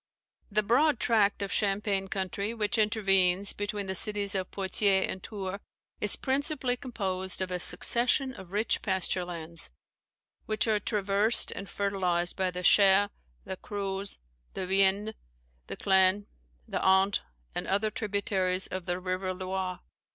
The 0.49 0.63
broad 0.63 0.99
tract 0.99 1.43
of 1.43 1.51
champaign 1.51 2.07
country 2.07 2.55
which 2.55 2.79
intervenes 2.79 3.53
between 3.53 3.85
the 3.85 3.93
cities 3.93 4.33
of 4.33 4.49
Poictiers 4.49 5.05
and 5.07 5.21
Tours 5.21 5.59
is 5.99 6.15
principally 6.15 6.75
composed 6.75 7.39
of 7.39 7.51
a 7.51 7.59
succession 7.59 8.33
of 8.33 8.51
rich 8.51 8.81
pasture 8.81 9.23
lands, 9.23 9.69
which 10.47 10.65
are 10.67 10.79
traversed 10.79 11.51
and 11.51 11.69
fertilized 11.69 12.35
by 12.35 12.49
the 12.49 12.63
Cher, 12.63 13.11
the 13.45 13.57
Creuse, 13.57 14.17
the 14.55 14.65
Vienne, 14.65 15.13
the 15.67 15.77
Claine, 15.77 16.25
the 16.67 16.83
Indre, 16.83 17.21
and 17.53 17.67
other 17.67 17.91
tributaries 17.91 18.65
of 18.65 18.87
the 18.87 18.99
river 18.99 19.35
Loire. 19.35 19.81